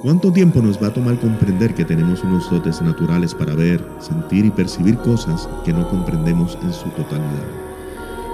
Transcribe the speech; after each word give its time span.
¿Cuánto 0.00 0.32
tiempo 0.32 0.62
nos 0.62 0.80
va 0.80 0.86
a 0.86 0.92
tomar 0.92 1.18
comprender 1.18 1.74
que 1.74 1.84
tenemos 1.84 2.22
unos 2.22 2.48
dotes 2.48 2.80
naturales 2.80 3.34
para 3.34 3.56
ver, 3.56 3.84
sentir 3.98 4.44
y 4.44 4.50
percibir 4.50 4.96
cosas 4.98 5.48
que 5.64 5.72
no 5.72 5.88
comprendemos 5.88 6.56
en 6.62 6.72
su 6.72 6.88
totalidad? 6.90 7.48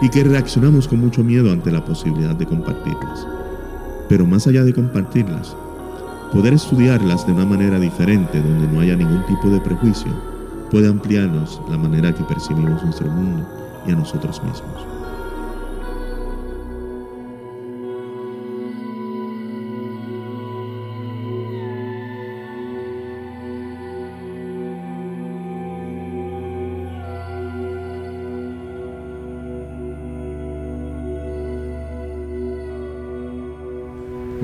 Y 0.03 0.11
que 0.11 0.25
reaccionamos 0.25 0.87
con 0.87 1.01
mucho 1.01 1.25
miedo 1.25 1.51
ante 1.51 1.71
la 1.71 1.83
posibilidad 1.83 2.35
de 2.35 2.45
compartirlas. 2.45 3.27
Pero 4.11 4.27
más 4.27 4.47
allá 4.47 4.63
de 4.63 4.75
compartirlas, 4.75 5.57
poder 6.35 6.53
estudiarlas 6.53 7.27
de 7.27 7.33
una 7.33 7.47
manera 7.47 7.81
diferente 7.81 8.43
donde 8.43 8.69
no 8.69 8.81
haya 8.81 8.95
ningún 8.95 9.25
tipo 9.25 9.49
de 9.49 9.61
prejuicio 9.61 10.13
puede 10.71 10.89
ampliarnos 10.89 11.63
la 11.71 11.79
manera 11.79 12.15
que 12.15 12.25
percibimos 12.25 12.83
nuestro 12.85 13.09
mundo 13.09 13.49
y 13.87 13.93
a 13.93 13.97
nosotros 13.97 14.43
mismos. 14.43 14.94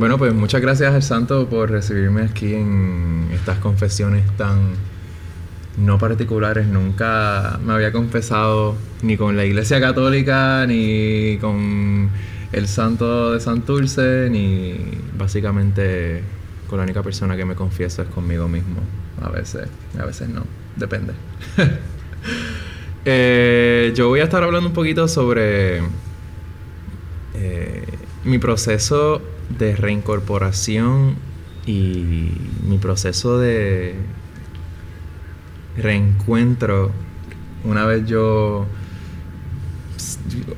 Bueno, 0.00 0.16
pues 0.16 0.32
muchas 0.32 0.62
gracias 0.62 0.94
al 0.94 1.02
santo 1.02 1.46
por 1.46 1.70
recibirme 1.70 2.22
aquí 2.22 2.54
en 2.54 3.28
estas 3.34 3.58
confesiones 3.58 4.24
tan 4.38 4.70
no 5.76 5.98
particulares. 5.98 6.66
Nunca 6.66 7.60
me 7.62 7.74
había 7.74 7.92
confesado 7.92 8.76
ni 9.02 9.18
con 9.18 9.36
la 9.36 9.44
iglesia 9.44 9.78
católica, 9.78 10.64
ni 10.66 11.36
con 11.38 12.08
el 12.50 12.66
santo 12.66 13.34
de 13.34 13.40
Santurce, 13.40 14.30
ni 14.30 14.74
básicamente 15.18 16.22
con 16.66 16.78
la 16.78 16.84
única 16.84 17.02
persona 17.02 17.36
que 17.36 17.44
me 17.44 17.54
confieso 17.54 18.00
es 18.00 18.08
conmigo 18.08 18.48
mismo. 18.48 18.80
A 19.20 19.28
veces, 19.28 19.68
a 19.98 20.06
veces 20.06 20.30
no, 20.30 20.44
depende. 20.76 21.12
Eh, 23.06 23.94
yo 23.96 24.08
voy 24.08 24.20
a 24.20 24.24
estar 24.24 24.42
hablando 24.42 24.68
un 24.68 24.74
poquito 24.74 25.08
sobre 25.08 25.78
eh, 27.32 27.82
mi 28.24 28.36
proceso 28.38 29.22
de 29.58 29.76
reincorporación 29.76 31.16
y 31.66 32.32
mi 32.66 32.78
proceso 32.78 33.38
de 33.38 33.94
reencuentro, 35.76 36.90
una 37.64 37.84
vez 37.84 38.06
yo, 38.06 38.66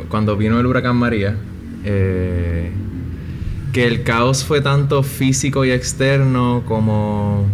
cuando 0.08 0.36
vino 0.36 0.58
el 0.60 0.66
huracán 0.66 0.96
María, 0.96 1.36
eh, 1.84 2.70
que 3.72 3.86
el 3.86 4.02
caos 4.02 4.44
fue 4.44 4.60
tanto 4.60 5.02
físico 5.02 5.64
y 5.64 5.70
externo 5.70 6.62
como 6.66 7.46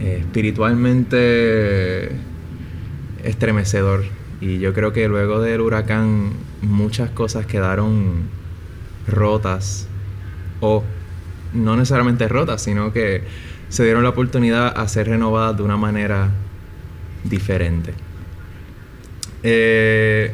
eh, 0.00 0.18
espiritualmente 0.20 2.10
estremecedor. 3.22 4.04
Y 4.40 4.58
yo 4.58 4.74
creo 4.74 4.92
que 4.92 5.06
luego 5.06 5.40
del 5.40 5.60
huracán 5.60 6.32
muchas 6.62 7.10
cosas 7.10 7.46
quedaron 7.46 8.24
rotas 9.06 9.86
o 10.62 10.82
no 11.52 11.76
necesariamente 11.76 12.26
rotas, 12.28 12.62
sino 12.62 12.92
que 12.92 13.22
se 13.68 13.84
dieron 13.84 14.02
la 14.02 14.10
oportunidad 14.10 14.72
a 14.78 14.88
ser 14.88 15.08
renovadas 15.08 15.56
de 15.56 15.62
una 15.62 15.76
manera 15.76 16.30
diferente. 17.24 17.92
Eh, 19.42 20.32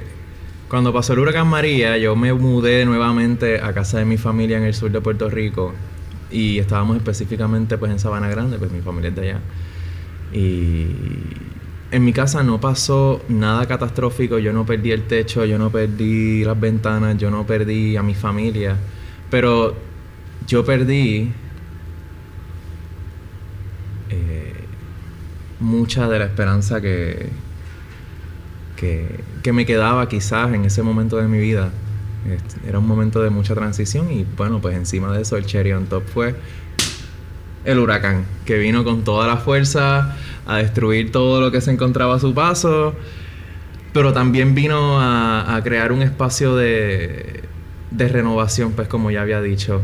cuando 0.68 0.92
pasó 0.92 1.14
el 1.14 1.20
huracán 1.20 1.48
María, 1.48 1.96
yo 1.96 2.14
me 2.14 2.32
mudé 2.34 2.84
nuevamente 2.84 3.60
a 3.60 3.72
casa 3.72 3.98
de 3.98 4.04
mi 4.04 4.18
familia 4.18 4.58
en 4.58 4.64
el 4.64 4.74
sur 4.74 4.90
de 4.90 5.00
Puerto 5.00 5.30
Rico 5.30 5.72
y 6.30 6.58
estábamos 6.58 6.98
específicamente 6.98 7.78
pues 7.78 7.90
en 7.90 7.98
Sabana 7.98 8.28
Grande, 8.28 8.58
pues 8.58 8.70
mi 8.70 8.82
familia 8.82 9.08
es 9.08 9.16
de 9.16 9.22
allá. 9.22 9.40
Y 10.32 10.86
en 11.90 12.04
mi 12.04 12.12
casa 12.12 12.42
no 12.42 12.60
pasó 12.60 13.22
nada 13.30 13.66
catastrófico, 13.66 14.38
yo 14.38 14.52
no 14.52 14.66
perdí 14.66 14.92
el 14.92 15.04
techo, 15.04 15.46
yo 15.46 15.58
no 15.58 15.70
perdí 15.70 16.44
las 16.44 16.60
ventanas, 16.60 17.16
yo 17.16 17.30
no 17.30 17.46
perdí 17.46 17.96
a 17.96 18.02
mi 18.02 18.14
familia, 18.14 18.76
pero 19.30 19.87
yo 20.46 20.64
perdí 20.64 21.32
eh, 24.10 24.64
mucha 25.60 26.08
de 26.08 26.18
la 26.18 26.24
esperanza 26.26 26.80
que, 26.80 27.30
que, 28.76 29.52
me 29.52 29.64
quedaba 29.64 30.08
quizás 30.08 30.52
en 30.52 30.64
ese 30.66 30.82
momento 30.82 31.16
de 31.16 31.26
mi 31.26 31.38
vida. 31.38 31.70
Era 32.66 32.78
un 32.78 32.86
momento 32.86 33.22
de 33.22 33.30
mucha 33.30 33.54
transición 33.54 34.10
y 34.12 34.24
bueno, 34.36 34.60
pues 34.60 34.76
encima 34.76 35.10
de 35.12 35.22
eso 35.22 35.36
el 35.36 35.46
cherry 35.46 35.72
on 35.72 35.86
top 35.86 36.04
fue 36.04 36.34
el 37.64 37.78
huracán, 37.78 38.26
que 38.44 38.58
vino 38.58 38.84
con 38.84 39.04
toda 39.04 39.26
la 39.26 39.38
fuerza 39.38 40.16
a 40.46 40.56
destruir 40.56 41.10
todo 41.12 41.40
lo 41.40 41.50
que 41.50 41.60
se 41.60 41.70
encontraba 41.70 42.16
a 42.16 42.18
su 42.18 42.34
paso, 42.34 42.94
pero 43.92 44.12
también 44.12 44.54
vino 44.54 45.00
a, 45.00 45.56
a 45.56 45.62
crear 45.62 45.92
un 45.92 46.02
espacio 46.02 46.54
de, 46.56 47.44
de 47.90 48.08
renovación, 48.08 48.72
pues 48.72 48.88
como 48.88 49.10
ya 49.10 49.22
había 49.22 49.40
dicho, 49.40 49.82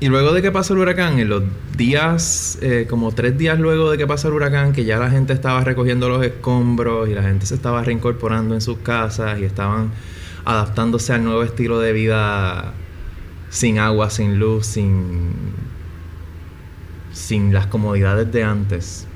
y 0.00 0.08
luego 0.08 0.32
de 0.32 0.42
que 0.42 0.52
pasó 0.52 0.74
el 0.74 0.80
huracán, 0.80 1.18
en 1.18 1.28
los 1.28 1.42
días, 1.76 2.58
eh, 2.62 2.86
como 2.88 3.10
tres 3.10 3.36
días 3.36 3.58
luego 3.58 3.90
de 3.90 3.98
que 3.98 4.06
pasó 4.06 4.28
el 4.28 4.34
huracán, 4.34 4.72
que 4.72 4.84
ya 4.84 4.96
la 4.98 5.10
gente 5.10 5.32
estaba 5.32 5.64
recogiendo 5.64 6.08
los 6.08 6.24
escombros 6.24 7.08
y 7.08 7.14
la 7.14 7.22
gente 7.22 7.46
se 7.46 7.56
estaba 7.56 7.82
reincorporando 7.82 8.54
en 8.54 8.60
sus 8.60 8.78
casas 8.78 9.40
y 9.40 9.44
estaban 9.44 9.90
adaptándose 10.44 11.12
al 11.14 11.24
nuevo 11.24 11.42
estilo 11.42 11.80
de 11.80 11.92
vida 11.92 12.74
sin 13.50 13.80
agua, 13.80 14.08
sin 14.10 14.38
luz, 14.38 14.66
sin, 14.66 15.32
sin 17.12 17.52
las 17.52 17.66
comodidades 17.66 18.30
de 18.30 18.44
antes. 18.44 19.08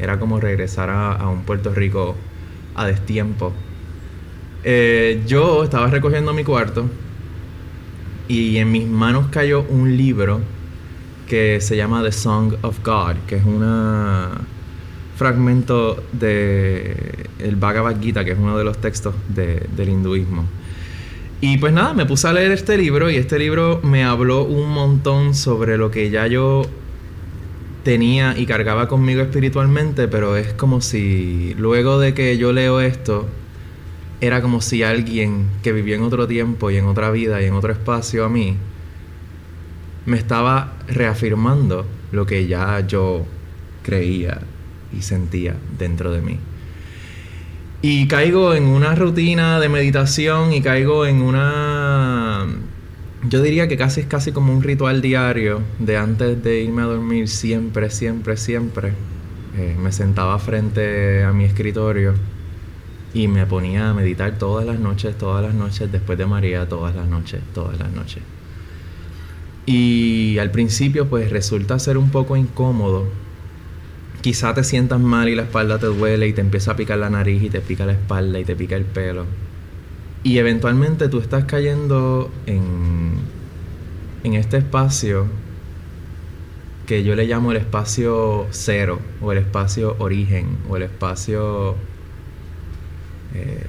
Era 0.00 0.18
como 0.18 0.40
regresar 0.40 0.90
a, 0.90 1.28
un 1.28 1.42
Puerto 1.42 1.72
Rico 1.72 2.16
a 2.74 2.84
destiempo. 2.84 3.52
Eh, 4.64 5.22
yo 5.24 5.62
estaba 5.62 5.86
recogiendo 5.86 6.32
mi 6.32 6.42
cuarto 6.42 6.90
y 8.28 8.58
en 8.58 8.70
mis 8.70 8.86
manos 8.86 9.28
cayó 9.30 9.62
un 9.68 9.96
libro 9.96 10.40
que 11.26 11.60
se 11.60 11.76
llama 11.76 12.02
The 12.02 12.12
Song 12.12 12.54
of 12.62 12.78
God, 12.84 13.16
que 13.26 13.36
es 13.36 13.44
un 13.44 13.64
fragmento 15.16 16.02
de 16.12 17.26
el 17.38 17.56
Bhagavad 17.56 18.00
Gita, 18.00 18.24
que 18.24 18.32
es 18.32 18.38
uno 18.38 18.56
de 18.56 18.64
los 18.64 18.78
textos 18.78 19.14
del 19.28 19.88
hinduismo. 19.88 20.44
Y 21.40 21.58
pues 21.58 21.72
nada, 21.72 21.94
me 21.94 22.04
puse 22.04 22.26
a 22.26 22.32
leer 22.32 22.50
este 22.50 22.76
libro 22.76 23.10
y 23.10 23.16
este 23.16 23.38
libro 23.38 23.80
me 23.82 24.04
habló 24.04 24.44
un 24.44 24.70
montón 24.70 25.34
sobre 25.34 25.78
lo 25.78 25.90
que 25.90 26.10
ya 26.10 26.26
yo 26.26 26.66
tenía 27.84 28.36
y 28.36 28.44
cargaba 28.44 28.88
conmigo 28.88 29.22
espiritualmente, 29.22 30.08
pero 30.08 30.36
es 30.36 30.52
como 30.52 30.80
si 30.80 31.54
luego 31.56 32.00
de 32.00 32.12
que 32.12 32.36
yo 32.38 32.52
leo 32.52 32.80
esto, 32.80 33.26
era 34.20 34.42
como 34.42 34.60
si 34.60 34.82
alguien 34.82 35.46
que 35.62 35.72
vivió 35.72 35.94
en 35.94 36.02
otro 36.02 36.26
tiempo 36.26 36.70
y 36.70 36.76
en 36.76 36.86
otra 36.86 37.10
vida 37.10 37.40
y 37.40 37.44
en 37.44 37.54
otro 37.54 37.72
espacio 37.72 38.24
a 38.24 38.28
mí 38.28 38.56
me 40.06 40.16
estaba 40.16 40.72
reafirmando 40.88 41.86
lo 42.12 42.26
que 42.26 42.46
ya 42.46 42.80
yo 42.86 43.26
creía 43.82 44.40
y 44.96 45.02
sentía 45.02 45.54
dentro 45.78 46.10
de 46.10 46.22
mí. 46.22 46.38
Y 47.80 48.08
caigo 48.08 48.54
en 48.54 48.64
una 48.64 48.94
rutina 48.94 49.60
de 49.60 49.68
meditación 49.68 50.52
y 50.52 50.62
caigo 50.62 51.06
en 51.06 51.22
una... 51.22 52.46
Yo 53.28 53.42
diría 53.42 53.68
que 53.68 53.76
casi 53.76 54.00
es 54.00 54.06
casi 54.06 54.32
como 54.32 54.52
un 54.52 54.62
ritual 54.62 55.00
diario 55.00 55.60
de 55.78 55.96
antes 55.96 56.42
de 56.42 56.62
irme 56.62 56.82
a 56.82 56.86
dormir, 56.86 57.28
siempre, 57.28 57.90
siempre, 57.90 58.36
siempre. 58.36 58.92
Eh, 59.56 59.76
me 59.80 59.92
sentaba 59.92 60.38
frente 60.38 61.22
a 61.22 61.32
mi 61.32 61.44
escritorio 61.44 62.14
y 63.14 63.28
me 63.28 63.46
ponía 63.46 63.90
a 63.90 63.94
meditar 63.94 64.38
todas 64.38 64.66
las 64.66 64.78
noches, 64.78 65.16
todas 65.16 65.42
las 65.42 65.54
noches, 65.54 65.90
después 65.90 66.18
de 66.18 66.26
María, 66.26 66.68
todas 66.68 66.94
las 66.94 67.08
noches, 67.08 67.40
todas 67.54 67.78
las 67.78 67.90
noches. 67.92 68.22
Y 69.66 70.38
al 70.38 70.50
principio 70.50 71.08
pues 71.08 71.30
resulta 71.30 71.78
ser 71.78 71.98
un 71.98 72.10
poco 72.10 72.36
incómodo. 72.36 73.06
Quizá 74.20 74.54
te 74.54 74.64
sientas 74.64 75.00
mal 75.00 75.28
y 75.28 75.34
la 75.34 75.42
espalda 75.42 75.78
te 75.78 75.86
duele 75.86 76.26
y 76.26 76.32
te 76.32 76.40
empieza 76.40 76.72
a 76.72 76.76
picar 76.76 76.98
la 76.98 77.10
nariz 77.10 77.42
y 77.42 77.50
te 77.50 77.60
pica 77.60 77.86
la 77.86 77.92
espalda 77.92 78.38
y 78.38 78.44
te 78.44 78.56
pica 78.56 78.76
el 78.76 78.84
pelo. 78.84 79.24
Y 80.22 80.38
eventualmente 80.38 81.08
tú 81.08 81.20
estás 81.20 81.44
cayendo 81.44 82.30
en, 82.46 83.12
en 84.24 84.34
este 84.34 84.58
espacio 84.58 85.26
que 86.86 87.04
yo 87.04 87.14
le 87.14 87.26
llamo 87.26 87.52
el 87.52 87.58
espacio 87.58 88.46
cero 88.50 88.98
o 89.20 89.32
el 89.32 89.38
espacio 89.38 89.96
origen 89.98 90.56
o 90.68 90.76
el 90.78 90.84
espacio 90.84 91.76
eh, 93.34 93.62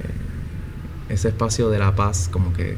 ese 1.08 1.28
espacio 1.28 1.70
de 1.70 1.78
la 1.78 1.94
paz, 1.94 2.28
como 2.30 2.52
que 2.52 2.76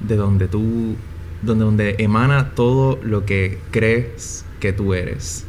de 0.00 0.16
donde 0.16 0.48
tú, 0.48 0.96
donde, 1.42 1.64
donde 1.64 1.96
emana 1.98 2.50
todo 2.54 2.98
lo 3.02 3.24
que 3.24 3.58
crees 3.70 4.44
que 4.60 4.72
tú 4.72 4.94
eres. 4.94 5.44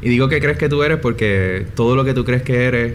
Y 0.00 0.08
digo 0.08 0.28
que 0.28 0.40
crees 0.40 0.58
que 0.58 0.68
tú 0.68 0.82
eres 0.82 0.98
porque 0.98 1.66
todo 1.76 1.94
lo 1.94 2.04
que 2.04 2.14
tú 2.14 2.24
crees 2.24 2.42
que 2.42 2.64
eres, 2.64 2.94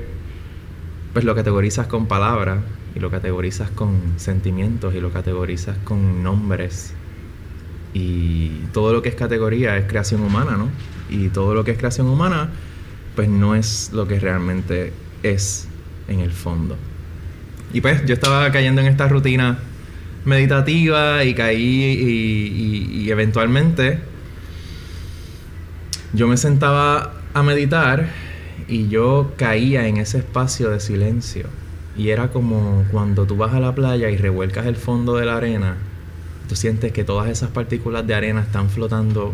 pues 1.13 1.23
lo 1.23 1.35
categorizas 1.35 1.87
con 1.87 2.07
palabras 2.07 2.59
y 2.95 2.99
lo 2.99 3.09
categorizas 3.09 3.69
con 3.69 4.13
sentimientos 4.17 4.93
y 4.93 4.99
lo 4.99 5.11
categorizas 5.11 5.77
con 5.79 6.23
nombres. 6.23 6.93
Y 7.93 8.49
todo 8.73 8.91
lo 8.91 9.01
que 9.01 9.09
es 9.09 9.15
categoría 9.15 9.77
es 9.77 9.87
creación 9.87 10.21
humana, 10.21 10.57
¿no? 10.57 10.69
Y 11.09 11.29
todo 11.29 11.53
lo 11.53 11.63
que 11.63 11.71
es 11.71 11.77
creación 11.77 12.07
humana, 12.07 12.49
pues 13.15 13.29
no 13.29 13.55
es 13.55 13.91
lo 13.93 14.07
que 14.07 14.19
realmente 14.19 14.91
es 15.23 15.66
en 16.07 16.19
el 16.19 16.31
fondo. 16.31 16.77
Y 17.73 17.81
pues 17.81 18.05
yo 18.05 18.13
estaba 18.13 18.51
cayendo 18.51 18.81
en 18.81 18.87
esta 18.87 19.07
rutina 19.07 19.59
meditativa 20.25 21.23
y 21.23 21.33
caí 21.33 21.57
y, 21.63 23.09
eventualmente 23.09 23.99
yo 26.13 26.27
me 26.27 26.35
sentaba 26.35 27.13
a 27.33 27.43
meditar 27.43 28.09
y 28.67 28.89
yo 28.89 29.31
caía 29.37 29.87
en 29.87 29.97
ese 29.97 30.19
espacio 30.19 30.69
de 30.69 30.79
silencio. 30.79 31.47
Y 31.97 32.09
era 32.09 32.29
como 32.29 32.85
cuando 32.91 33.25
tú 33.25 33.37
vas 33.37 33.53
a 33.53 33.59
la 33.59 33.73
playa 33.73 34.09
y 34.09 34.17
revuelcas 34.17 34.65
el 34.65 34.75
fondo 34.75 35.15
de 35.15 35.25
la 35.25 35.37
arena, 35.37 35.77
tú 36.49 36.55
sientes 36.55 36.91
que 36.91 37.03
todas 37.03 37.29
esas 37.29 37.49
partículas 37.49 38.05
de 38.05 38.13
arena 38.13 38.41
están 38.41 38.69
flotando 38.69 39.33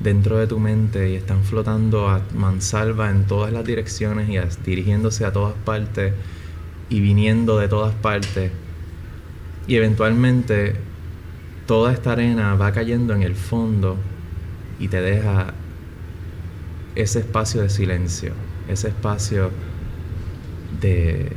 dentro 0.00 0.38
de 0.38 0.46
tu 0.46 0.58
mente 0.58 1.10
y 1.10 1.14
están 1.14 1.44
flotando 1.44 2.08
a 2.08 2.22
mansalva 2.34 3.10
en 3.10 3.26
todas 3.26 3.52
las 3.52 3.64
direcciones 3.64 4.28
y 4.28 4.38
dirigiéndose 4.64 5.24
a 5.26 5.32
todas 5.32 5.54
partes 5.64 6.14
y 6.88 7.00
viniendo 7.00 7.58
de 7.58 7.68
todas 7.68 7.94
partes. 7.94 8.50
Y 9.66 9.76
eventualmente 9.76 10.74
toda 11.66 11.92
esta 11.92 12.12
arena 12.12 12.54
va 12.54 12.72
cayendo 12.72 13.14
en 13.14 13.22
el 13.22 13.36
fondo 13.36 13.96
y 14.80 14.88
te 14.88 15.00
deja 15.00 15.54
ese 16.96 17.20
espacio 17.20 17.62
de 17.62 17.68
silencio, 17.68 18.32
ese 18.68 18.88
espacio 18.88 19.50
de... 20.80 21.30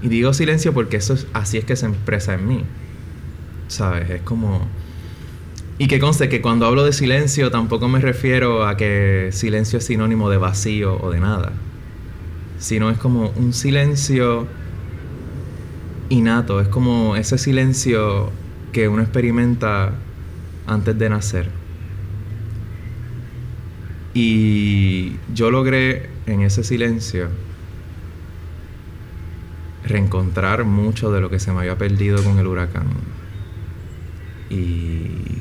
Y 0.00 0.08
digo 0.08 0.32
silencio 0.32 0.72
porque 0.72 0.96
eso 0.96 1.14
es, 1.14 1.26
así 1.32 1.58
es 1.58 1.64
que 1.64 1.76
se 1.76 1.86
expresa 1.86 2.34
en 2.34 2.48
mí. 2.48 2.64
¿Sabes? 3.68 4.08
Es 4.10 4.22
como... 4.22 4.66
Y 5.78 5.86
que 5.86 6.00
conste 6.00 6.28
que 6.28 6.42
cuando 6.42 6.66
hablo 6.66 6.84
de 6.84 6.92
silencio 6.92 7.52
tampoco 7.52 7.88
me 7.88 8.00
refiero 8.00 8.66
a 8.66 8.76
que 8.76 9.28
silencio 9.30 9.78
es 9.78 9.86
sinónimo 9.86 10.28
de 10.28 10.36
vacío 10.36 11.00
o 11.00 11.10
de 11.10 11.20
nada. 11.20 11.52
Sino 12.58 12.90
es 12.90 12.98
como 12.98 13.30
un 13.36 13.52
silencio 13.52 14.48
innato, 16.08 16.60
es 16.60 16.66
como 16.66 17.14
ese 17.14 17.38
silencio 17.38 18.32
que 18.72 18.88
uno 18.88 19.02
experimenta 19.02 19.92
antes 20.66 20.98
de 20.98 21.10
nacer. 21.10 21.48
Y 24.14 25.12
yo 25.32 25.52
logré 25.52 26.10
en 26.26 26.40
ese 26.40 26.64
silencio 26.64 27.28
reencontrar 29.84 30.64
mucho 30.64 31.12
de 31.12 31.20
lo 31.20 31.30
que 31.30 31.38
se 31.38 31.52
me 31.52 31.60
había 31.60 31.78
perdido 31.78 32.22
con 32.24 32.36
el 32.38 32.48
huracán. 32.48 32.88
Y 34.50 35.38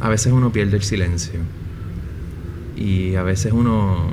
a 0.00 0.08
veces 0.08 0.32
uno 0.32 0.52
pierde 0.52 0.76
el 0.76 0.82
silencio. 0.82 1.40
Y 2.76 3.14
a 3.14 3.22
veces 3.22 3.52
uno 3.52 4.10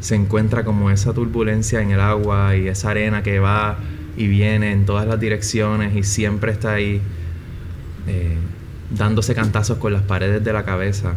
se 0.00 0.14
encuentra 0.14 0.64
como 0.64 0.90
esa 0.90 1.12
turbulencia 1.12 1.80
en 1.80 1.90
el 1.90 2.00
agua 2.00 2.56
y 2.56 2.68
esa 2.68 2.90
arena 2.90 3.22
que 3.22 3.38
va 3.38 3.78
y 4.16 4.28
viene 4.28 4.72
en 4.72 4.86
todas 4.86 5.06
las 5.06 5.18
direcciones 5.18 5.96
y 5.96 6.02
siempre 6.02 6.52
está 6.52 6.74
ahí 6.74 7.00
eh, 8.06 8.36
dándose 8.90 9.34
cantazos 9.34 9.78
con 9.78 9.92
las 9.92 10.02
paredes 10.02 10.44
de 10.44 10.52
la 10.52 10.64
cabeza. 10.64 11.14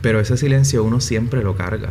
Pero 0.00 0.20
ese 0.20 0.36
silencio 0.36 0.82
uno 0.82 1.00
siempre 1.00 1.42
lo 1.42 1.56
carga. 1.56 1.90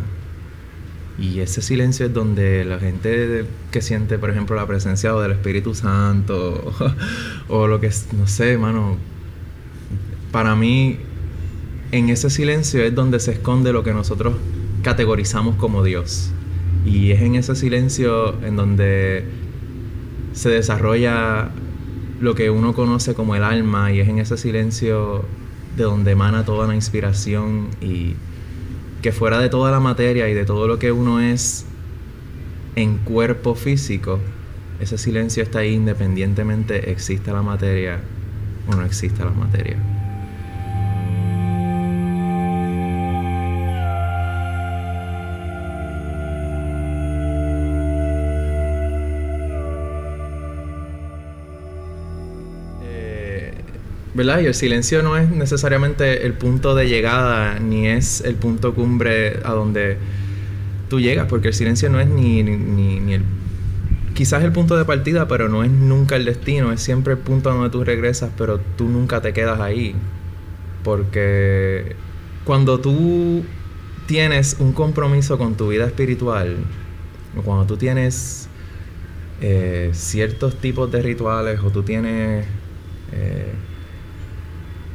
Y 1.18 1.40
ese 1.40 1.62
silencio 1.62 2.08
es 2.08 2.14
donde 2.14 2.66
la 2.66 2.80
gente 2.80 3.46
que 3.72 3.82
siente, 3.82 4.18
por 4.18 4.32
ejemplo, 4.32 4.56
la 4.56 4.66
presencia 4.66 5.14
del 5.14 5.32
Espíritu 5.34 5.76
Santo 5.76 6.74
o, 7.48 7.68
lo 7.68 7.80
que 7.80 7.92
no 8.18 8.28
sé, 8.28 8.54
hermano, 8.54 8.98
para 10.32 10.56
mí 10.56 10.98
en 11.92 12.10
ese 12.10 12.30
silencio 12.30 12.84
es 12.84 12.96
donde 12.96 13.20
se 13.20 13.32
esconde 13.32 13.74
lo 13.74 13.84
que 13.84 13.94
nosotros 13.94 14.36
categorizamos 14.82 15.56
como 15.56 15.84
Dios. 15.84 16.32
Y 16.86 17.12
es 17.12 17.22
en 17.22 17.36
ese 17.36 17.56
silencio 17.56 18.42
en 18.44 18.56
donde 18.56 19.26
se 20.34 20.50
desarrolla 20.50 21.50
lo 22.20 22.36
que 22.36 22.50
uno 22.50 22.74
conoce 22.74 23.14
como 23.14 23.36
el 23.36 23.44
alma 23.44 23.92
y 23.92 24.00
es 24.00 24.08
en 24.08 24.20
ese 24.20 24.38
silencio 24.38 25.26
de 25.76 25.84
donde 25.84 26.12
emana 26.12 26.46
toda 26.46 26.68
la 26.68 26.76
inspiración 26.76 27.68
y 27.82 28.16
que 29.02 29.12
fuera 29.12 29.40
de 29.40 29.50
toda 29.50 29.72
la 29.72 29.80
materia 29.80 30.30
y 30.30 30.34
de 30.34 30.46
todo 30.46 30.68
lo 30.68 30.80
que 30.80 30.92
uno 30.92 31.20
es 31.20 31.66
en 32.76 32.98
cuerpo 32.98 33.56
físico, 33.56 34.20
ese 34.80 34.98
silencio 34.98 35.44
está 35.44 35.60
ahí 35.60 35.74
independientemente 35.74 36.92
exista 36.92 37.34
la 37.34 37.42
materia 37.42 38.00
o 38.68 38.76
no 38.76 38.86
exista 38.86 39.26
la 39.26 39.32
materia. 39.32 40.01
¿Verdad? 54.14 54.42
Y 54.42 54.46
el 54.46 54.54
silencio 54.54 55.04
no 55.04 55.18
es 55.18 55.30
necesariamente 55.30 56.26
el 56.26 56.34
punto 56.34 56.76
de 56.76 56.88
llegada, 56.88 57.60
ni 57.60 57.88
es 57.88 58.22
el 58.22 58.36
punto 58.36 58.74
cumbre 58.74 59.40
a 59.44 59.54
donde 59.54 59.98
tú 60.90 61.00
llegas, 61.00 61.28
porque 61.28 61.50
el 61.50 61.54
silencio 61.54 61.90
no 61.90 62.00
es 62.00 62.08
ni, 62.08 62.44
ni, 62.44 63.14
el... 63.14 63.24
Quizás 64.14 64.44
el 64.44 64.52
punto 64.52 64.78
de 64.78 64.84
partida, 64.84 65.28
pero 65.28 65.48
no 65.48 65.64
es 65.64 65.72
nunca 65.72 66.18
el 66.18 66.26
destino, 66.26 66.74
es 66.74 66.82
siempre 66.82 67.14
el 67.14 67.20
punto 67.20 67.50
donde 67.50 67.70
tú 67.70 67.84
regresas, 67.84 68.32
pero 68.38 68.60
tú 68.60 68.90
nunca 68.90 69.22
te 69.22 69.32
quedas 69.32 69.62
ahí. 69.62 69.96
Porque 70.84 71.96
cuando 72.44 72.80
tú 72.82 73.44
tienes 74.06 74.58
un 74.60 74.74
compromiso 74.74 75.38
con 75.38 75.56
tu 75.56 75.70
vida 75.70 75.86
espiritual, 75.86 76.58
cuando 77.46 77.66
tú 77.66 77.78
tienes 77.78 78.50
eh, 79.40 79.92
ciertos 79.94 80.58
tipos 80.58 80.92
de 80.92 81.02
rituales, 81.02 81.62
o 81.62 81.72
tú 81.72 81.84
tienes... 81.84 82.46
Eh, 83.14 83.54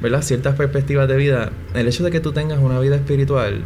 ¿verdad? 0.01 0.23
ciertas 0.23 0.57
perspectivas 0.57 1.09
de 1.09 1.17
vida, 1.17 1.53
el 1.75 1.89
hecho 1.89 2.05
de 2.05 2.11
que 2.11 2.21
tú 2.21 2.33
tengas 2.33 2.59
una 2.59 2.79
vida 2.81 2.97
espiritual 2.97 3.65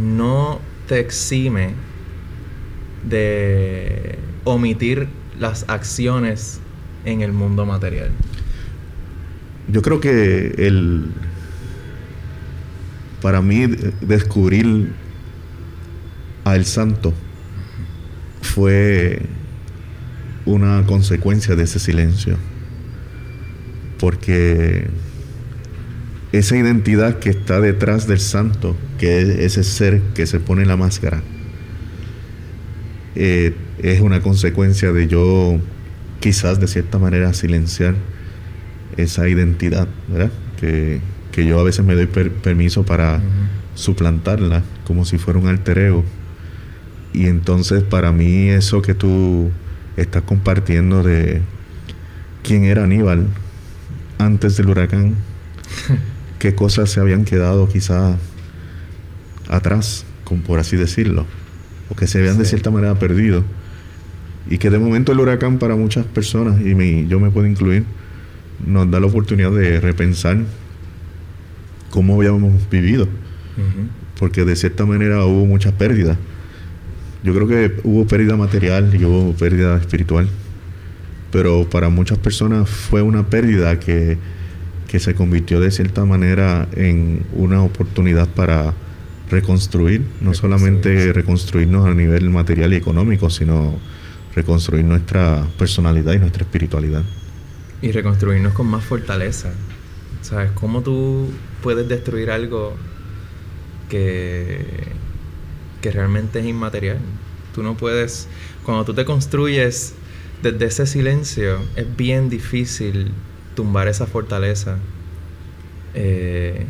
no 0.00 0.60
te 0.88 1.00
exime 1.00 1.74
de 3.08 4.18
omitir 4.44 5.08
las 5.38 5.64
acciones 5.68 6.60
en 7.04 7.20
el 7.20 7.32
mundo 7.32 7.66
material. 7.66 8.10
Yo 9.68 9.82
creo 9.82 10.00
que 10.00 10.54
el 10.58 11.06
para 13.20 13.42
mí 13.42 13.66
descubrir 14.00 14.92
a 16.44 16.54
el 16.54 16.64
santo 16.64 17.12
fue 18.40 19.20
una 20.44 20.84
consecuencia 20.86 21.56
de 21.56 21.64
ese 21.64 21.78
silencio. 21.78 22.36
Porque 23.98 24.86
esa 26.32 26.56
identidad 26.56 27.18
que 27.18 27.30
está 27.30 27.60
detrás 27.60 28.06
del 28.06 28.20
santo, 28.20 28.76
que 28.98 29.20
es 29.20 29.28
ese 29.28 29.64
ser 29.64 30.00
que 30.14 30.26
se 30.26 30.40
pone 30.40 30.66
la 30.66 30.76
máscara, 30.76 31.22
eh, 33.14 33.54
es 33.78 34.00
una 34.00 34.20
consecuencia 34.20 34.92
de 34.92 35.08
yo 35.08 35.58
quizás 36.20 36.60
de 36.60 36.66
cierta 36.66 36.98
manera 36.98 37.32
silenciar 37.32 37.94
esa 38.96 39.28
identidad, 39.28 39.88
¿verdad? 40.08 40.30
Que, 40.58 41.00
yo 41.36 41.60
a 41.60 41.62
veces 41.62 41.84
me 41.84 41.94
doy 41.94 42.06
permiso 42.06 42.84
para 42.84 43.20
suplantarla 43.74 44.62
como 44.86 45.04
si 45.04 45.18
fuera 45.18 45.38
un 45.38 45.48
alter 45.48 45.76
ego. 45.76 46.02
Y 47.12 47.26
entonces 47.26 47.82
para 47.82 48.10
mí 48.10 48.48
eso 48.48 48.80
que 48.80 48.94
tú 48.94 49.50
estás 49.98 50.22
compartiendo 50.22 51.02
de 51.02 51.42
quién 52.42 52.64
era 52.64 52.84
Aníbal 52.84 53.26
antes 54.18 54.56
del 54.56 54.70
huracán, 54.70 55.14
qué 56.46 56.54
cosas 56.54 56.90
se 56.90 57.00
habían 57.00 57.24
quedado 57.24 57.68
quizá 57.68 58.16
atrás, 59.48 60.04
como 60.22 60.42
por 60.42 60.60
así 60.60 60.76
decirlo, 60.76 61.26
o 61.88 61.96
que 61.96 62.06
se 62.06 62.18
habían 62.20 62.38
de 62.38 62.44
cierta 62.44 62.70
manera 62.70 62.96
perdido. 62.96 63.42
Y 64.48 64.58
que 64.58 64.70
de 64.70 64.78
momento 64.78 65.10
el 65.10 65.18
huracán 65.18 65.58
para 65.58 65.74
muchas 65.74 66.06
personas, 66.06 66.60
y 66.60 67.08
yo 67.08 67.18
me 67.18 67.32
puedo 67.32 67.48
incluir, 67.48 67.82
nos 68.64 68.88
da 68.88 69.00
la 69.00 69.06
oportunidad 69.08 69.50
de 69.50 69.80
repensar 69.80 70.38
cómo 71.90 72.14
habíamos 72.14 72.70
vivido. 72.70 73.08
Porque 74.16 74.44
de 74.44 74.54
cierta 74.54 74.86
manera 74.86 75.24
hubo 75.24 75.46
muchas 75.46 75.72
pérdidas. 75.72 76.16
Yo 77.24 77.34
creo 77.34 77.48
que 77.48 77.80
hubo 77.82 78.06
pérdida 78.06 78.36
material 78.36 78.94
y 78.94 79.04
hubo 79.04 79.32
pérdida 79.32 79.76
espiritual. 79.78 80.28
Pero 81.32 81.68
para 81.68 81.88
muchas 81.88 82.18
personas 82.18 82.70
fue 82.70 83.02
una 83.02 83.26
pérdida 83.26 83.80
que 83.80 84.16
que 84.88 85.00
se 85.00 85.14
convirtió 85.14 85.60
de 85.60 85.70
cierta 85.70 86.04
manera 86.04 86.68
en 86.74 87.24
una 87.32 87.62
oportunidad 87.62 88.28
para 88.28 88.74
reconstruir, 89.30 90.06
no 90.20 90.34
solamente 90.34 91.12
reconstruirnos 91.12 91.86
a 91.86 91.94
nivel 91.94 92.30
material 92.30 92.72
y 92.72 92.76
económico, 92.76 93.28
sino 93.30 93.78
reconstruir 94.34 94.84
nuestra 94.84 95.46
personalidad 95.58 96.12
y 96.12 96.18
nuestra 96.18 96.44
espiritualidad. 96.44 97.02
y 97.82 97.92
reconstruirnos 97.92 98.54
con 98.54 98.66
más 98.68 98.84
fortaleza. 98.84 99.52
¿Sabes? 100.22 100.50
¿Cómo 100.52 100.80
tú 100.82 101.28
puedes 101.62 101.86
destruir 101.88 102.30
algo 102.30 102.74
que, 103.90 104.64
que 105.82 105.90
realmente 105.90 106.40
es 106.40 106.46
inmaterial? 106.46 106.98
Tú 107.54 107.62
no 107.62 107.76
puedes, 107.76 108.28
cuando 108.64 108.84
tú 108.84 108.94
te 108.94 109.04
construyes 109.04 109.94
desde 110.42 110.64
ese 110.64 110.86
silencio, 110.86 111.58
es 111.76 111.96
bien 111.96 112.28
difícil 112.30 113.12
tumbar 113.56 113.88
esa 113.88 114.06
fortaleza. 114.06 114.78
Eh, 115.94 116.66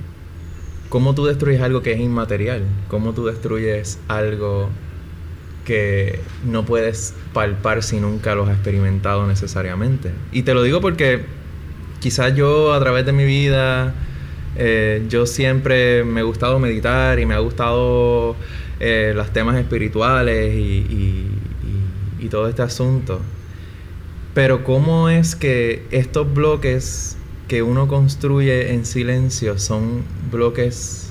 ¿Cómo 0.89 1.15
tú 1.15 1.27
destruyes 1.27 1.61
algo 1.61 1.83
que 1.83 1.93
es 1.93 2.01
inmaterial? 2.01 2.63
¿Cómo 2.89 3.13
tú 3.13 3.27
destruyes 3.27 3.99
algo 4.09 4.71
que 5.67 6.21
no 6.45 6.65
puedes 6.65 7.13
palpar 7.35 7.83
si 7.83 8.01
nunca 8.01 8.35
lo 8.35 8.45
has 8.47 8.53
experimentado 8.53 9.27
necesariamente? 9.27 10.13
Y 10.33 10.43
te 10.43 10.55
lo 10.55 10.63
digo 10.63 10.81
porque 10.81 11.27
quizás 12.01 12.35
yo 12.35 12.73
a 12.73 12.81
través 12.81 13.05
de 13.05 13.13
mi 13.13 13.25
vida, 13.25 13.93
eh, 14.55 15.05
yo 15.11 15.27
siempre 15.27 16.05
me 16.05 16.21
ha 16.21 16.25
gustado 16.25 16.59
meditar 16.59 17.19
y 17.19 17.27
me 17.27 17.35
ha 17.35 17.41
gustado 17.41 18.37
eh, 18.79 19.13
los 19.15 19.33
temas 19.33 19.57
espirituales 19.57 20.55
y 20.55 22.29
todo 22.31 22.49
este 22.49 22.63
asunto. 22.63 23.21
Pero 24.37 24.65
¿cómo 24.65 25.09
es 25.09 25.35
que 25.35 25.87
estos 25.91 26.31
bloques 26.35 27.17
que 27.49 27.63
uno 27.63 27.89
construye 27.89 28.75
en 28.75 28.85
silencio 28.85 29.59
son 29.59 30.05
bloques 30.31 31.11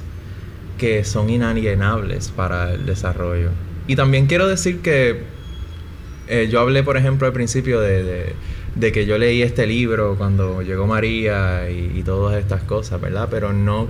que 0.77 1.03
son 1.03 1.32
inalienables 1.32 2.29
para 2.29 2.74
el 2.74 2.86
desarrollo. 2.86 3.50
Y 3.88 3.96
también 3.96 4.27
quiero 4.27 4.48
decir 4.48 4.82
que 4.82 5.24
eh, 6.27 6.50
yo 6.51 6.60
hablé, 6.60 6.84
por 6.84 6.98
ejemplo, 6.98 7.25
al 7.25 7.34
principio 7.34 7.79
de, 7.79 8.36
que 8.79 9.05
yo 9.08 9.17
leí 9.17 9.41
este 9.41 9.65
libro 9.65 10.15
cuando 10.20 10.62
llegó 10.62 10.86
María 10.86 11.67
y, 11.70 11.98
y 11.98 12.03
todas 12.03 12.38
estas 12.38 12.62
cosas, 12.62 13.01
¿verdad? 13.01 13.27
Pero 13.32 13.53
no... 13.53 13.88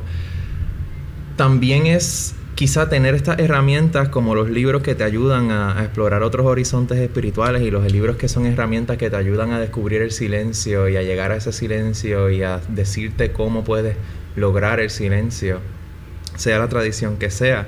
También 1.36 1.88
es 1.88 2.36
quizá 2.56 2.88
tener 2.88 3.16
estas 3.16 3.38
herramientas 3.40 4.08
como 4.08 4.34
los 4.34 4.50
libros 4.50 4.82
que 4.82 4.96
te 4.96 5.04
ayudan 5.04 5.52
a, 5.52 5.84
explorar 5.84 6.24
otros 6.24 6.46
horizontes 6.46 6.98
espirituales 6.98 7.62
y 7.62 7.70
los 7.70 7.92
libros 7.92 8.16
que 8.16 8.30
son 8.30 8.46
herramientas 8.46 8.98
que 8.98 9.10
te 9.10 9.18
ayudan 9.18 9.52
a 9.52 9.60
descubrir 9.60 10.02
el 10.02 10.12
silencio 10.12 10.88
y 10.88 10.96
a 10.96 11.04
llegar 11.04 11.34
a 11.34 11.36
ese 11.36 11.52
silencio 11.52 12.30
y 12.30 12.44
a 12.44 12.62
decirte 12.70 13.34
cómo 13.34 13.66
puedes 13.66 13.98
lograr 14.38 14.80
el 14.80 14.90
silencio, 14.90 15.60
sea 16.38 16.58
la 16.58 16.70
tradición 16.70 17.18
que 17.18 17.30
sea. 17.30 17.68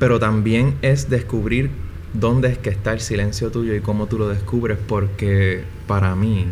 Pero 0.00 0.18
también 0.18 0.76
es 0.82 1.08
descubrir 1.08 1.70
dónde 2.12 2.48
es 2.48 2.58
que 2.58 2.70
está 2.70 2.92
el 2.92 3.00
silencio 3.00 3.52
tuyo 3.52 3.74
y 3.74 3.80
cómo 3.80 4.06
tú 4.06 4.18
lo 4.18 4.28
descubres 4.28 4.78
porque 4.84 5.62
para 5.86 6.16
mí 6.16 6.46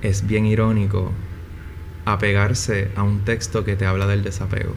es 0.00 0.26
bien 0.26 0.46
irónico 0.46 1.12
apegarse 2.06 2.90
a 2.96 3.02
un 3.02 3.26
texto 3.26 3.64
que 3.64 3.76
te 3.76 3.84
habla 3.84 4.06
del 4.06 4.22
desapego. 4.22 4.74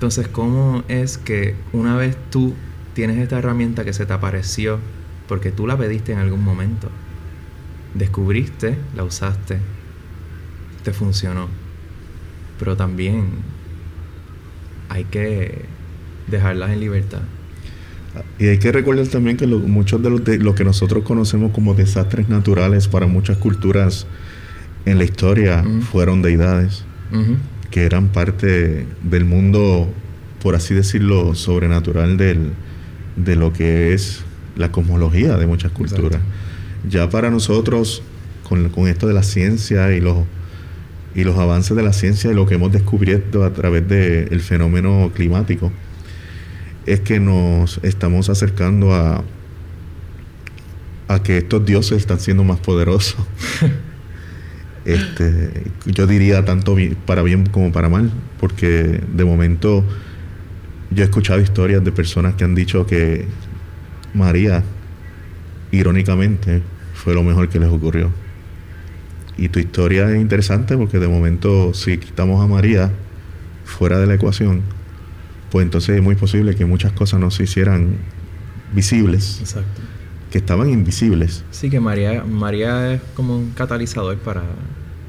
Entonces, 0.00 0.28
¿cómo 0.28 0.82
es 0.88 1.18
que 1.18 1.54
una 1.74 1.94
vez 1.94 2.16
tú 2.30 2.54
tienes 2.94 3.18
esta 3.18 3.36
herramienta 3.36 3.84
que 3.84 3.92
se 3.92 4.06
te 4.06 4.14
apareció 4.14 4.78
porque 5.28 5.52
tú 5.52 5.66
la 5.66 5.76
pediste 5.76 6.12
en 6.12 6.18
algún 6.18 6.42
momento, 6.42 6.88
descubriste, 7.92 8.78
la 8.96 9.04
usaste, 9.04 9.58
te 10.84 10.94
funcionó, 10.94 11.48
pero 12.58 12.78
también 12.78 13.26
hay 14.88 15.04
que 15.04 15.66
dejarlas 16.28 16.70
en 16.70 16.80
libertad. 16.80 17.20
Y 18.38 18.46
hay 18.46 18.58
que 18.58 18.72
recordar 18.72 19.06
también 19.08 19.36
que 19.36 19.46
muchos 19.46 20.02
de 20.02 20.08
los 20.08 20.24
de, 20.24 20.38
lo 20.38 20.54
que 20.54 20.64
nosotros 20.64 21.04
conocemos 21.04 21.52
como 21.52 21.74
desastres 21.74 22.26
naturales 22.30 22.88
para 22.88 23.06
muchas 23.06 23.36
culturas 23.36 24.06
en 24.86 24.96
la 24.96 25.04
historia 25.04 25.62
fueron 25.92 26.22
deidades 26.22 26.86
que 27.70 27.84
eran 27.84 28.08
parte 28.08 28.86
del 29.02 29.24
mundo, 29.24 29.88
por 30.42 30.54
así 30.54 30.74
decirlo, 30.74 31.34
sobrenatural 31.34 32.16
del, 32.16 32.50
de 33.16 33.36
lo 33.36 33.52
que 33.52 33.94
es 33.94 34.22
la 34.56 34.72
cosmología 34.72 35.36
de 35.36 35.46
muchas 35.46 35.72
culturas. 35.72 36.20
Ya 36.88 37.08
para 37.10 37.30
nosotros, 37.30 38.02
con, 38.48 38.68
con, 38.70 38.88
esto 38.88 39.06
de 39.06 39.14
la 39.14 39.22
ciencia 39.22 39.92
y 39.92 40.00
los, 40.00 40.18
y 41.14 41.24
los 41.24 41.38
avances 41.38 41.76
de 41.76 41.82
la 41.82 41.92
ciencia 41.92 42.30
y 42.30 42.34
lo 42.34 42.46
que 42.46 42.54
hemos 42.54 42.72
descubierto 42.72 43.44
a 43.44 43.52
través 43.52 43.86
del 43.88 44.40
fenómeno 44.40 45.12
climático, 45.14 45.70
es 46.86 47.00
que 47.00 47.20
nos 47.20 47.78
estamos 47.82 48.30
acercando 48.30 48.94
a, 48.94 49.22
a 51.08 51.22
que 51.22 51.38
estos 51.38 51.64
dioses 51.64 51.98
están 51.98 52.18
siendo 52.18 52.42
más 52.42 52.58
poderosos. 52.58 53.16
Este, 54.84 55.70
yo 55.86 56.06
diría 56.06 56.44
tanto 56.44 56.76
para 57.06 57.22
bien 57.22 57.46
como 57.46 57.70
para 57.72 57.88
mal, 57.88 58.10
porque 58.38 59.00
de 59.12 59.24
momento 59.24 59.84
yo 60.90 61.02
he 61.02 61.06
escuchado 61.06 61.40
historias 61.40 61.84
de 61.84 61.92
personas 61.92 62.34
que 62.34 62.44
han 62.44 62.54
dicho 62.54 62.86
que 62.86 63.26
María, 64.14 64.62
irónicamente, 65.70 66.62
fue 66.94 67.14
lo 67.14 67.22
mejor 67.22 67.48
que 67.48 67.58
les 67.58 67.68
ocurrió. 67.68 68.10
Y 69.36 69.48
tu 69.48 69.58
historia 69.58 70.10
es 70.10 70.20
interesante 70.20 70.76
porque 70.76 70.98
de 70.98 71.08
momento 71.08 71.72
si 71.74 71.98
quitamos 71.98 72.42
a 72.42 72.46
María 72.46 72.90
fuera 73.64 73.98
de 73.98 74.06
la 74.06 74.14
ecuación, 74.14 74.62
pues 75.50 75.64
entonces 75.64 75.96
es 75.96 76.02
muy 76.02 76.14
posible 76.14 76.54
que 76.56 76.64
muchas 76.64 76.92
cosas 76.92 77.20
no 77.20 77.30
se 77.30 77.44
hicieran 77.44 77.96
visibles. 78.72 79.38
Exacto 79.40 79.80
que 80.30 80.38
estaban 80.38 80.70
invisibles. 80.70 81.44
Sí, 81.50 81.70
que 81.70 81.80
María, 81.80 82.24
María 82.24 82.94
es 82.94 83.00
como 83.14 83.36
un 83.36 83.50
catalizador 83.50 84.16
para, 84.18 84.44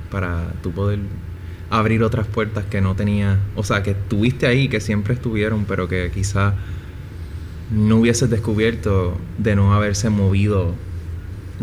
para 0.10 0.52
tu 0.64 0.72
poder 0.72 1.00
abrir 1.70 2.04
otras 2.04 2.28
puertas 2.28 2.66
que 2.66 2.82
no 2.82 2.96
tenía, 2.96 3.40
o 3.56 3.64
sea, 3.64 3.82
que 3.84 3.94
tuviste 3.94 4.48
ahí, 4.48 4.68
que 4.68 4.82
siempre 4.82 5.14
estuvieron, 5.14 5.66
pero 5.66 5.88
que 5.88 6.12
quizá 6.14 6.56
no 7.72 7.98
hubieses 7.98 8.30
descubierto 8.30 9.18
de 9.38 9.56
no 9.56 9.74
haberse 9.74 10.10
movido 10.10 10.76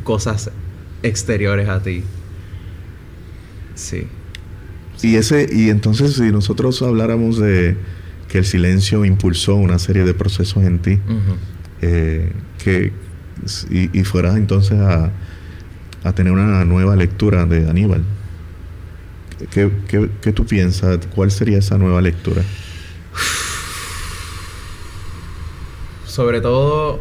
cosas 0.05 0.51
exteriores 1.03 1.69
a 1.69 1.83
ti. 1.83 2.03
Sí. 3.75 4.07
Y 5.03 5.17
ese, 5.17 5.49
y 5.53 5.69
entonces 5.69 6.15
si 6.15 6.33
nosotros 6.33 6.81
habláramos 6.83 7.39
de 7.39 7.77
que 8.29 8.39
el 8.39 8.45
silencio 8.45 9.05
impulsó 9.05 9.55
una 9.55 9.79
serie 9.79 10.05
de 10.05 10.15
procesos 10.15 10.65
en 10.65 10.79
ti, 10.81 10.99
eh, 11.83 12.33
que, 12.63 12.93
y, 13.71 14.05
fueras 14.05 14.37
entonces 14.37 14.79
a, 14.81 15.11
tener 16.15 16.33
una 16.33 16.65
nueva 16.65 16.97
lectura 16.97 17.45
de 17.45 17.69
Aníbal. 17.69 18.03
¿Qué, 19.51 19.71
qué, 19.89 20.33
tú 20.33 20.47
piensas? 20.47 20.99
¿Cuál 21.15 21.31
sería 21.31 21.59
esa 21.59 21.79
nueva 21.79 22.01
lectura? 22.01 22.43
Sobre 26.07 26.41
todo, 26.41 27.01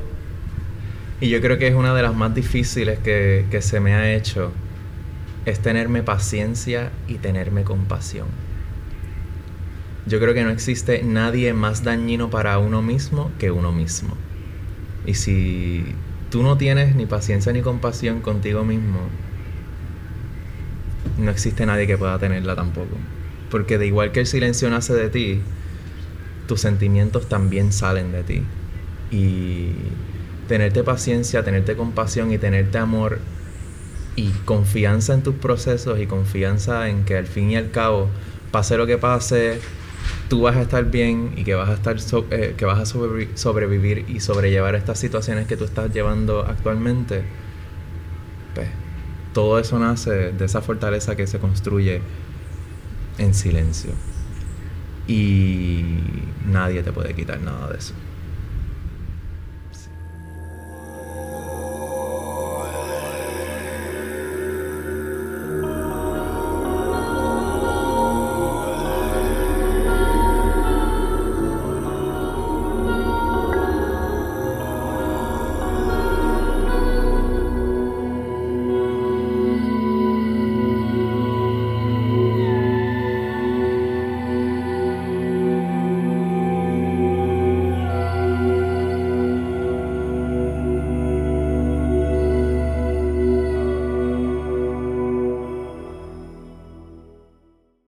y 1.22 1.30
yo 1.30 1.42
creo 1.42 1.58
que 1.58 1.68
es 1.68 1.74
una 1.74 1.96
de 1.96 2.04
las 2.04 2.14
más 2.14 2.36
difíciles 2.36 3.00
que, 3.00 3.46
que 3.50 3.62
se 3.62 3.80
me 3.80 3.96
ha 3.96 4.14
hecho, 4.14 4.52
es 5.46 5.60
tenerme 5.60 6.04
paciencia 6.04 6.92
y 7.08 7.16
tenerme 7.16 7.64
compasión. 7.64 8.28
Yo 10.06 10.20
creo 10.20 10.34
que 10.34 10.44
no 10.44 10.52
existe 10.52 11.04
nadie 11.04 11.54
más 11.54 11.84
dañino 11.84 12.30
para 12.30 12.60
uno 12.60 12.82
mismo 12.82 13.32
que 13.40 13.52
uno 13.52 13.72
mismo. 13.72 14.16
Y 15.06 15.16
si 15.16 15.84
tú 16.30 16.44
no 16.44 16.58
tienes 16.58 16.96
ni 16.96 17.06
paciencia 17.06 17.52
ni 17.54 17.62
compasión 17.62 18.22
contigo 18.22 18.64
mismo, 18.64 19.00
no 21.18 21.32
existe 21.32 21.66
nadie 21.66 21.88
que 21.88 21.98
pueda 21.98 22.20
tenerla 22.20 22.56
tampoco. 22.56 22.96
Porque 23.50 23.78
de 23.78 23.88
igual 23.88 24.12
que 24.12 24.22
el 24.22 24.28
silencio 24.28 24.70
nace 24.70 24.94
de 24.94 25.10
ti, 25.10 25.42
tus 26.48 26.62
sentimientos 26.62 27.28
también 27.30 27.72
salen 27.72 28.12
de 28.12 28.24
ti. 28.24 28.44
Y 29.12 29.72
tenerte 30.48 30.84
paciencia, 30.84 31.44
tenerte 31.44 31.76
compasión 31.76 32.32
y 32.32 32.38
tenerte 32.38 32.78
amor 32.78 33.20
y 34.16 34.30
confianza 34.46 35.14
en 35.14 35.22
tus 35.22 35.36
procesos 35.36 36.00
y 36.00 36.08
confianza 36.08 36.90
en 36.90 37.06
que 37.06 37.18
al 37.18 37.28
fin 37.28 37.52
y 37.52 37.56
al 37.56 37.72
cabo, 37.72 38.10
pase 38.52 38.78
lo 38.78 38.88
que 38.88 38.98
pase, 38.98 39.60
tú 40.30 40.42
vas 40.42 40.56
a 40.56 40.62
estar 40.62 40.86
bien 40.86 41.34
y 41.36 41.44
que 41.44 41.56
vas 41.56 41.70
a 41.70 41.74
estar 41.74 41.98
eh, 42.32 42.56
que 42.58 42.66
vas 42.66 42.80
a 42.80 42.86
sobrevivir 43.36 44.06
y 44.08 44.20
sobrellevar 44.20 44.76
estas 44.76 45.00
situaciones 45.00 45.48
que 45.48 45.58
tú 45.58 45.64
estás 45.64 45.94
llevando 45.94 46.46
actualmente 46.46 47.24
pues 48.54 48.68
todo 49.34 49.60
eso 49.60 49.78
nace 49.80 50.32
de 50.32 50.46
esa 50.46 50.62
fortaleza 50.62 51.16
que 51.16 51.28
se 51.28 51.38
construye 51.38 52.02
en 53.20 53.34
silencio. 53.34 53.92
Y 55.08 56.00
nadie 56.46 56.84
te 56.84 56.92
puede 56.92 57.14
quitar 57.14 57.40
nada 57.40 57.70
de 57.70 57.78
eso 57.78 57.94